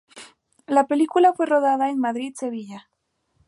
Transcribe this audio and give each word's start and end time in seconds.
La 0.65 0.87
película 0.87 1.31
fue 1.31 1.45
rodada 1.45 1.91
en 1.91 1.99
Madrid 1.99 2.31
y 2.33 2.35
Sevilla. 2.35 2.89